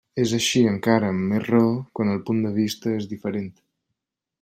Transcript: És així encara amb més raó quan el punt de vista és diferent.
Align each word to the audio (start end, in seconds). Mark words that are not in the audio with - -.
És 0.21 0.31
així 0.37 0.63
encara 0.69 1.11
amb 1.15 1.27
més 1.33 1.45
raó 1.53 1.69
quan 1.99 2.13
el 2.17 2.25
punt 2.31 2.43
de 2.49 2.57
vista 2.59 2.99
és 3.03 3.11
diferent. 3.17 3.51